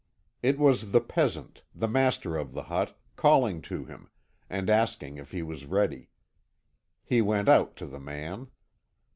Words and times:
It 0.41 0.57
was 0.57 0.93
the 0.93 0.99
peasant, 0.99 1.61
the 1.75 1.87
master 1.87 2.35
of 2.35 2.53
the 2.55 2.63
hut, 2.63 2.97
calling 3.15 3.61
to 3.69 3.85
him, 3.85 4.09
and 4.49 4.67
asking 4.67 5.17
if 5.17 5.29
he 5.31 5.43
was 5.43 5.67
ready. 5.67 6.09
He 7.03 7.21
went 7.21 7.47
out 7.47 7.75
to 7.75 7.85
the 7.85 7.99
man. 7.99 8.47